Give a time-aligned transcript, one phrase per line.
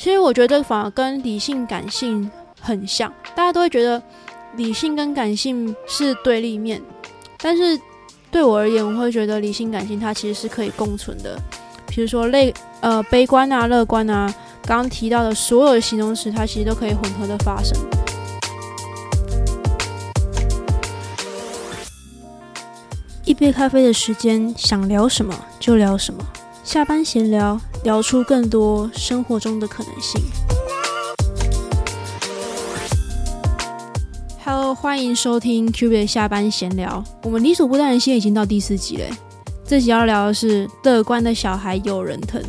[0.00, 4.02] 其实我觉得反而跟理性感性很像，大家都会觉得
[4.56, 6.80] 理性跟感性是对立面，
[7.36, 7.78] 但是
[8.30, 11.38] 对我而言，我会觉得理性感性它其实是可以共存的。
[11.86, 12.50] 比如说类
[12.80, 14.26] 呃悲观啊、乐观啊，
[14.62, 17.78] 刚刚提到的所有的形容词，它其实都可以混合的发生。
[23.26, 26.26] 一杯咖啡的时间，想聊什么就聊什么。
[26.72, 30.22] 下班闲聊，聊出更多生活中的可能性。
[34.44, 37.02] Hello，欢迎收听 Q B 的下班闲聊。
[37.24, 39.06] 我们理所不当的现在已经到第四集了。
[39.66, 42.40] 这集要聊的是乐观的小孩有人疼。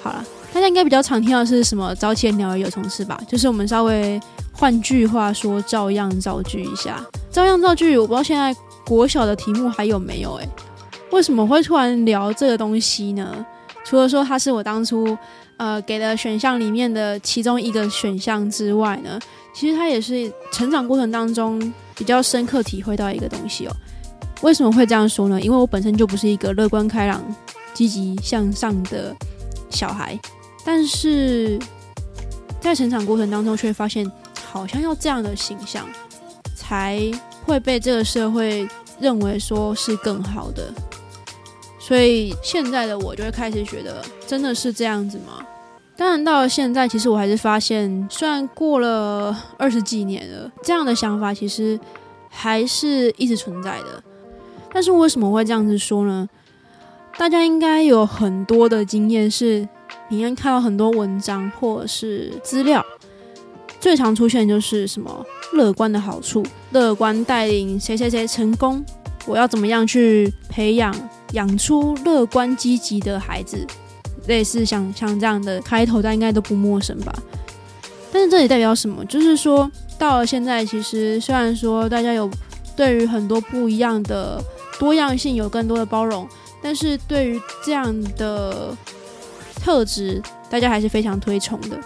[0.00, 3.20] 好了，大家应该比较常听到是什么“早起的鸟儿有虫吃”吧？
[3.26, 4.20] 就是我们稍微
[4.52, 7.04] 换句话说，照样造句一下。
[7.32, 8.54] 照样造句，我不知道现在。
[8.86, 10.34] 国小的题目还有没有？
[10.34, 10.46] 诶，
[11.14, 13.46] 为什么会突然聊这个东西呢？
[13.84, 15.16] 除了说它是我当初
[15.58, 19.16] 呃给的选项里面的其中一个选项之外呢，
[19.54, 23.72] 其实它也是成长过程当中比较深刻体会到一个东西哦。
[24.42, 25.40] 为什么会这样说呢？
[25.40, 27.22] 因为我本身就不是一个乐观开朗、
[27.72, 29.14] 积极向上的
[29.70, 30.18] 小孩，
[30.64, 31.56] 但是
[32.60, 34.10] 在成长过程当中却发现，
[34.44, 35.86] 好像要这样的形象
[36.56, 37.00] 才。
[37.46, 38.66] 会被这个社会
[38.98, 40.72] 认为说是更好的，
[41.86, 45.44] 所以现在的我就会开始觉得，真的是这样子吗？
[45.94, 51.78] 当然，到了现在，其实我还是发现，虽然过了二十几年了，这样的想法其实
[52.30, 54.02] 还是一直存在的。
[54.72, 56.26] 但是为什么会这样子说呢？
[57.18, 59.68] 大家应该有很多的经验，是
[60.08, 62.82] 你应该看到很多文章或者是资料。
[63.78, 65.22] 最常出现就是什么
[65.52, 68.82] 乐观的好处，乐观带领谁谁谁成功，
[69.26, 70.90] 我要怎么样去培养
[71.32, 73.66] 养出乐观积极的孩子，
[74.26, 77.12] 类似像像这样的开头，大家应该都不陌生吧？
[78.12, 79.04] 但是这里代表什么？
[79.06, 82.30] 就是说到了现在，其实虽然说大家有
[82.76, 84.40] 对于很多不一样的
[84.78, 86.28] 多样性有更多的包容，
[86.62, 88.76] 但是对于这样的
[89.56, 91.76] 特质，大家还是非常推崇的。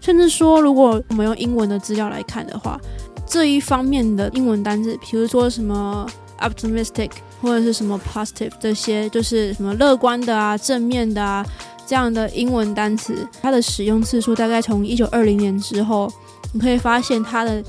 [0.00, 2.80] 甚至说，如果我们用英文的资料来看的话，
[3.26, 6.04] 这一方面的英文单字，比如说什么
[6.40, 7.10] optimistic
[7.40, 11.44] 或者是什么 positive 这些，就是什么乐观的啊、正面的啊
[11.86, 16.12] 这样的英文单词，它的使用次数大概从一九二零年之后，
[16.52, 17.62] 你可以发现它的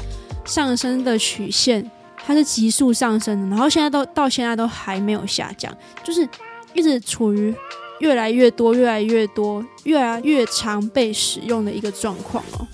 [0.45, 1.89] 上升的曲线，
[2.25, 6.27] 它是急速上升的，然后现在都到现在都还没有下降，就是
[6.73, 7.53] 一直处于。
[7.99, 12.67] 越来越多，越来越多，越来越常被使用的一个状况哦。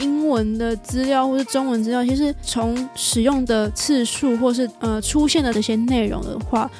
[0.00, 6.70] 英文的资料或是中文资料，其实从使用的次数或是呃出现的这些内容的话，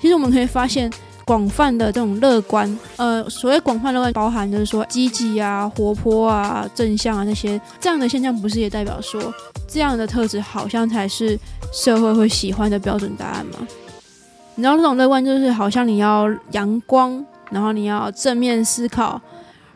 [0.00, 0.90] 其实我们可以发现，
[1.24, 9.32] 广泛的这种乐观，呃，所谓广泛乐观，包含就是说积极啊、活泼啊、正向啊那些这样的现象，不是也代表说
[9.68, 11.38] 这样的特质好像才是
[11.72, 13.66] 社会会喜欢的标准答案吗？
[14.54, 17.24] 你知道，这种乐观就是好像你要阳光。
[17.50, 19.20] 然后你要正面思考，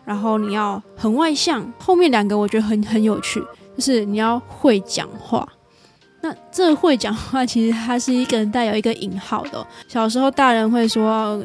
[0.08, 1.70] 然后你要很外向。
[1.78, 3.38] 后面两个我觉得很很有趣，
[3.76, 5.46] 就是你要会讲话。
[6.22, 9.64] 那这会讲话其实它是一个人带有一个引号的。
[9.86, 11.44] 小时候大人会说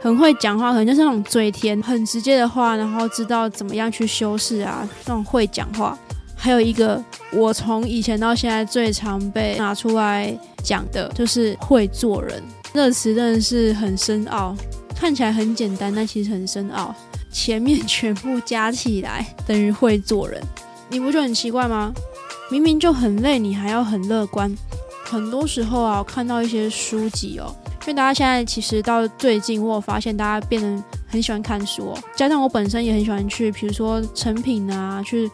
[0.00, 5.96] 很会讲话，可能就是那种嘴甜、很直接的话，然后知道怎么样去修饰啊，那种会讲话。
[6.34, 12.42] 还有一个我从以前到现在最常被拿出来讲的就是会做人。
[12.72, 14.56] 这个词真的是很深奥。
[14.94, 16.94] 看起来很简单，但其实很深奥。
[17.30, 20.42] 前面全部加起来等于会做人，
[20.88, 21.92] 你不觉得很奇怪吗？
[22.50, 24.52] 明明就很累，你还要很乐观。
[25.04, 31.98] 很多时候啊，我看到一些书籍哦，因为大家现在其实到最近，我有发现大家变得很喜欢看书哦。
[32.16, 35.30] 加上我本身也很喜欢去，比如说成品啊，去。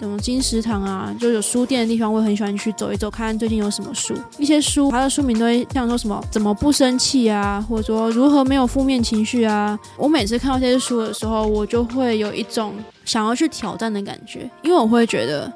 [0.00, 4.14] 什么金石堂啊，就有书店的地方，我也很喜欢去走一走，看看最近有什么书。
[4.36, 9.78] 一些书，它的书名都会像说什么“怎么不生气啊”，或者说“如何没有负面情绪啊”。
[9.96, 12.74] 我每次看到这些书的时候，我就会有一种
[13.04, 15.50] 想要去挑战的感觉，因为我会觉得，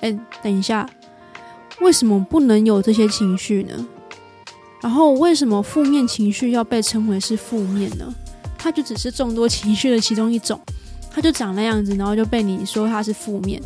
[0.00, 0.88] 哎，等一下，
[1.80, 3.86] 为什么不能有这些情绪呢？
[4.80, 8.14] 然后为什么负面情绪要被称为是负面呢？
[8.56, 10.60] 它就只是众多情绪的其中一种。
[11.10, 13.60] 他就长那样子，然后就被你说他是负面，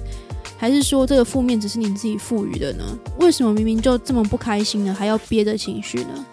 [0.56, 2.84] 还是说这个负面只是你自己赋予的呢？
[3.18, 6.24] 为什么明明就这么不开心呢，还要憋着情绪呢？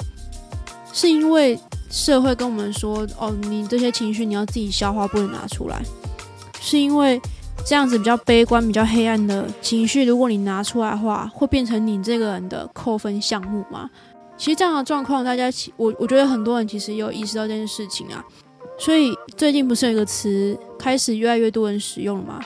[0.93, 1.59] 是因为
[1.89, 5.81] 社会跟我们说，哦，你这些情绪你要自己消化，不能拿出来。
[6.61, 7.21] 是因为
[7.65, 13.89] 这样子比较悲观、比较黑暗的情绪，如果你拿出来的话，会变成你这个人的扣分项目吗？
[14.37, 18.23] 其实这样的状况，大家，我我觉得很多人其实也有意识到这件事情啊。
[18.79, 22.39] 所以最近不是有一个词开始越来越多人使用了吗？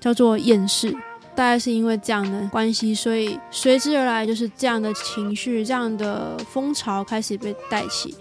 [0.00, 0.94] 叫做厌世。
[1.34, 8.14] 大概是因为这样的关系，所以随之而来就是这样的情绪、这样的风潮开始被带起。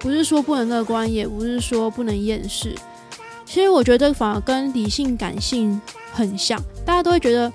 [0.00, 2.74] 不是说不能乐观，也不是说不能厌世。
[3.46, 5.80] 其实我觉得反而跟理性、感性
[6.12, 6.60] 很像。
[6.84, 7.52] 大家都会觉得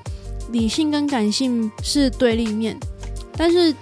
[0.52, 2.78] 理性跟感性是对立面，
[3.36, 3.76] 但是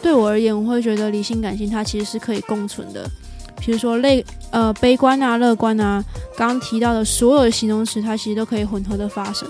[0.00, 3.10] 对我而言，我会觉得理性、感性它其实是可以共存的。
[3.60, 6.02] 比如说类呃悲观啊、乐观啊，
[6.36, 9.48] 刚刚提到的所有形容词，它其实都可以混合的发生。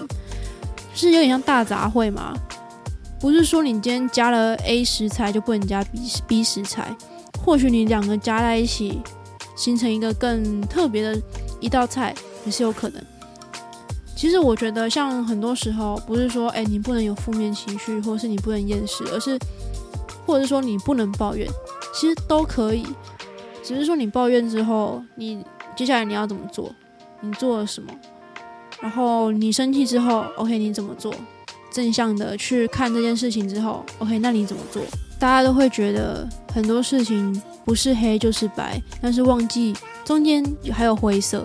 [0.95, 2.35] 是有点像大杂烩嘛？
[3.21, 6.97] 不是说你今天加了 A 食材就不能加 B B 食材，
[7.45, 9.01] 或许你两个加在一起
[9.57, 11.21] 形成一个更特别的
[11.61, 12.15] 一道菜
[12.45, 13.03] 也是有可能。
[14.17, 19.39] 其实我觉得，像很多时候不是说哎你不能有负面情绪，或是你不能厌食，而是
[20.27, 21.49] 或者是说你不能抱怨，
[21.95, 22.85] 其实都可以。
[23.63, 25.45] 只是说你抱怨之后，你
[25.77, 26.75] 接下来你要怎么做？
[27.21, 27.93] 你做了什么？
[28.81, 31.13] 然后你生气之后，OK，你怎么做？
[31.71, 34.83] 正向的去看这件事情之后，OK，那你怎么做？
[35.19, 39.75] 大家都会觉得很多事情不是黑就是白，但是忘记
[40.05, 41.45] 中间还有灰色，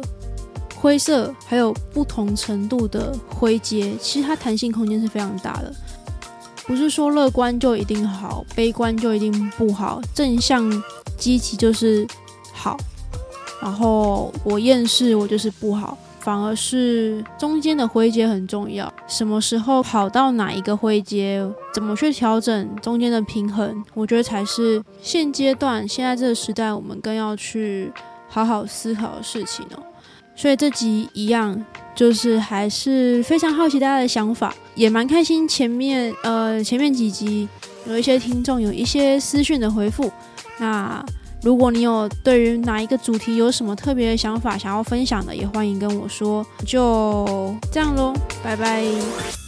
[0.75, 5.73] 灰色还有不同程度的灰阶，其实它弹性空间是非常大的。
[6.65, 10.69] 不是说乐观就一定好，悲观就一定不好，正向
[11.17, 12.07] 积极就是
[12.53, 12.77] 好，
[13.61, 15.97] 然后我厌世我就是不好。
[16.19, 27.91] 反而是中间的灰阶很重要，什么时候跑到哪一个灰阶，怎么去调整中间的平衡，我觉得才是现阶段现在这个时代我们更要去
[28.29, 29.83] 好好思考的事情哦。
[30.35, 31.63] 所以这集一样，
[31.95, 35.47] 就是还是非常好奇大家的想法，也蛮开心。
[35.47, 37.47] 前面呃前面几集
[37.87, 40.11] 有一些听众有一些私讯的回复，
[40.57, 41.05] 那。
[41.43, 46.41] 如果你有对于哪一个主题有什么特别的想法想要分享的，也欢迎跟我说。
[46.65, 49.42] 就这样喽，拜拜。